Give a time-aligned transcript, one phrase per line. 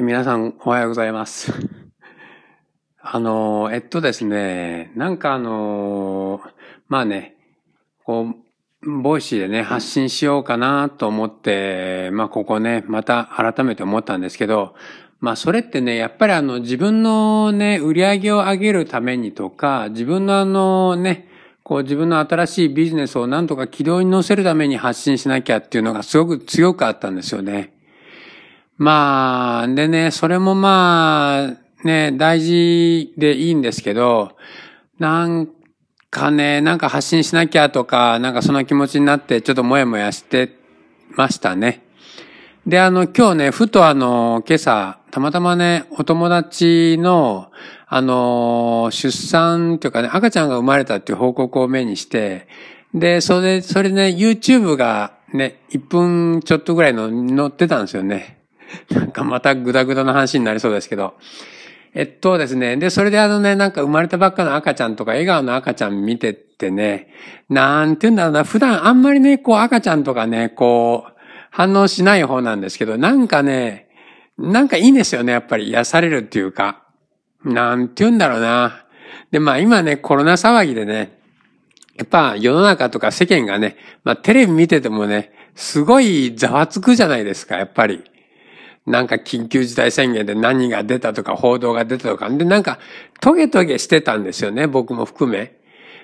[0.00, 1.52] 皆さんおはようございます。
[3.02, 6.40] あの、えっとですね、なんかあの、
[6.88, 7.34] まあね、
[8.04, 8.34] こ
[8.84, 14.74] う、 Voicy でね、発信しようかなと思って、まあここね、また改めて思ったんですけど、
[15.18, 21.26] まあそれってね、やっぱりあの自分のね、売り上げを上げるためにとか、自分のあのね、
[21.64, 27.77] こう自分の新しいビジネスをなんとか軌道に乗せるために発信しなきゃっていうのがすごく強くあったんですよね。
[28.78, 34.36] まあ、でね、それもまあ、ね、大事でいいんですけど、
[35.00, 35.48] なん
[36.10, 40.56] かね、なんか発信しなきゃとか、なんかその気持ちになってちょっともやもやして
[41.10, 41.84] ましたね。
[42.68, 47.50] で、あの、今日ね、ふとあの、今朝、たまたまね、お友達の、
[47.88, 52.46] あの、出産というかね、赤ちゃんが生まれたっていう報告を目にして、
[52.94, 58.38] で、それ、それね、YouTube がね、1分ちょっとぐらいの載ってたんですよね。
[58.90, 61.14] なんかまたグダグダな話になりそうですけど。
[61.94, 62.76] えっとですね。
[62.76, 67.08] で、それであのね、なんか生まれたばっかの赤ちゃんとか笑顔の赤ちゃん見てってね、
[67.48, 71.12] なんて言うんだろうな、普段あんまりね、こう赤ちゃんとかね、こう、
[71.50, 73.88] 反応しない方なんですけど、なんかね、
[74.36, 76.82] なんかいいんですよね、やっぱり癒されるっていうか。
[77.44, 78.84] なんて言うんだろうな。
[79.30, 81.18] で、まあ今ね、コロナ騒ぎでね、
[81.96, 88.04] やっぱ世の中とか世間がね、まあテレビ見ててもね、すごいざわつくじゃないですか、やっぱり。
[88.88, 92.30] なんか緊急事態宣言で何が出たとか報道が出たとか。
[92.30, 92.78] で、なんか
[93.20, 95.56] トゲトゲしてたんですよね、僕も含め。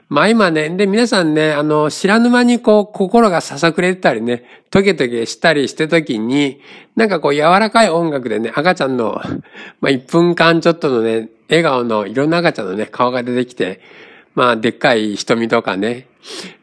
[0.08, 6.60] まあ今ね、で皆さんね、あの、知らぬ間にこう、心がささくれてたりね、トゲトゲしたりして時に、
[6.94, 9.20] なんかこう、柔らかい音楽でね、赤ちゃんの、
[9.80, 13.80] まあ1分間ちょっとのね、笑顔のいろんな赤ちゃんのね、顔が出てきて、
[14.34, 16.08] まあ、でっかい瞳とかね、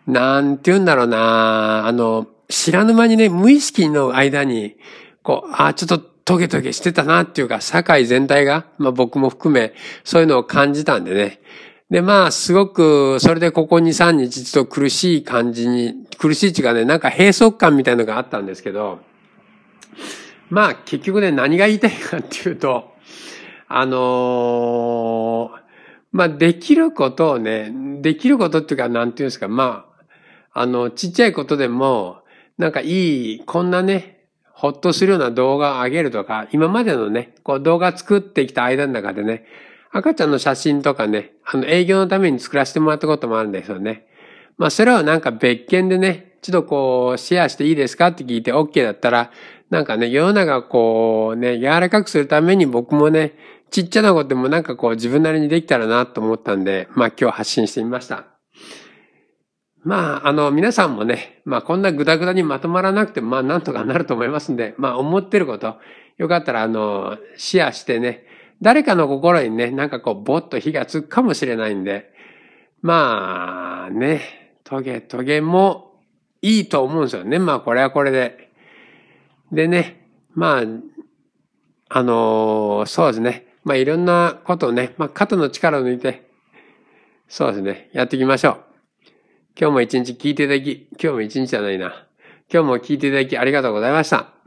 [0.05, 4.75] なんて言うんだろうな、あの、知らぬ間にね、無意識の間に、
[5.23, 11.41] こう、あ、ちょっとトゲトゲしてたなっていうか、社会全体が、まあ僕も含め、そういうのを感じたんでね。
[11.89, 18.99] で、まあ、すごく、それでここ2、3日ちょっと苦しい感じに、苦しいっていうかね、なんか閉塞感みたいなのがあったんですけど、
[20.49, 22.93] まあ、結局ね、何が言いたいかっていうと、
[23.67, 25.61] あのー
[26.13, 29.85] まあ、できることをね、できることっていうか、なんていうんですか、ま
[30.53, 32.19] あ、あの、ちっちゃいことでも、
[32.57, 34.20] なんかいい、こんなね、
[34.61, 39.43] ほっとするような動画を上げるとか、今までのね、こう動画作ってきた間の中でね、
[39.89, 44.05] 赤ちゃんの写真とかね、あの営業のために作らせてもらったこともあるんですよね。
[44.59, 49.31] まあそれはなんか別件でね、ちょっとこうシェアしていいですかって聞いて OK だったら、
[49.71, 53.33] なんかね、世の中こうね、柔らかくするために僕もね、
[53.71, 58.25] ちっちゃなことでもなんかこう自分なりにできたらなと思ったんで、まあ今日発信してみました。
[59.83, 65.77] まあ、あの、皆さんもね、まあこんなグダグダにまとまらなくても、まあなんとかなると思いますんで、まあ思ってること、
[66.17, 68.25] よかったらあの、シェアしてね、
[68.61, 72.13] 誰かの心にね、なんかこう、ぼっと火がつくかもしれないんで、
[72.81, 75.99] まあね、トゲトゲも
[76.43, 77.39] いいと思うんですよね。
[77.39, 78.49] まあこれはこれで。
[79.51, 80.63] でね、まあ、
[81.89, 83.47] あのそうですね。
[83.63, 86.29] まあいろんなことをね、まあ肩の力を抜いて、
[87.27, 88.70] そうですね、やっていきましょう。
[89.59, 92.07] 今日も一日聞いていただき、今日も一日じゃないな。
[92.51, 94.40] 今日も聞いていただきありがとうございました。